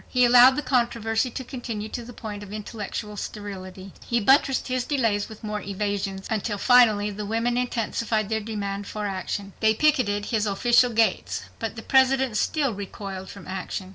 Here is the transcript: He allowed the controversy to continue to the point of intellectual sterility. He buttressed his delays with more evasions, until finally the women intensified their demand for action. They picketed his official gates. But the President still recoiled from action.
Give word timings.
He 0.07 0.25
allowed 0.25 0.55
the 0.55 0.63
controversy 0.63 1.29
to 1.29 1.43
continue 1.43 1.87
to 1.89 2.03
the 2.03 2.11
point 2.11 2.41
of 2.41 2.51
intellectual 2.51 3.15
sterility. 3.17 3.93
He 4.03 4.19
buttressed 4.19 4.67
his 4.67 4.83
delays 4.83 5.29
with 5.29 5.43
more 5.43 5.61
evasions, 5.61 6.25
until 6.27 6.57
finally 6.57 7.11
the 7.11 7.23
women 7.23 7.55
intensified 7.55 8.27
their 8.27 8.39
demand 8.39 8.87
for 8.87 9.05
action. 9.05 9.53
They 9.59 9.75
picketed 9.75 10.25
his 10.25 10.47
official 10.47 10.89
gates. 10.91 11.43
But 11.59 11.75
the 11.75 11.83
President 11.83 12.35
still 12.35 12.73
recoiled 12.73 13.29
from 13.29 13.47
action. 13.47 13.89